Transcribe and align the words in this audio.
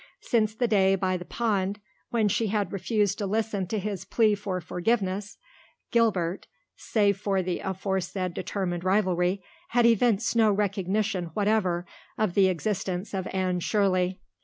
Since 0.21 0.55
the 0.55 0.67
day 0.67 0.95
by 0.95 1.15
the 1.15 1.25
pond 1.25 1.79
when 2.09 2.27
she 2.27 2.47
had 2.47 2.73
refused 2.73 3.19
to 3.19 3.27
listen 3.27 3.67
to 3.67 3.77
his 3.77 4.03
plea 4.03 4.33
for 4.33 4.59
forgiveness, 4.59 5.37
Gilbert, 5.91 6.47
save 6.75 7.19
for 7.19 7.43
the 7.43 7.59
aforesaid 7.59 8.33
determined 8.33 8.83
rivalry, 8.83 9.43
had 9.67 9.85
evinced 9.85 10.35
no 10.35 10.51
recognition 10.51 11.25
whatever 11.35 11.85
of 12.17 12.33
the 12.33 12.47
existence 12.47 13.13
of 13.13 13.27
Anne 13.31 13.59
Shirley. 13.59 14.19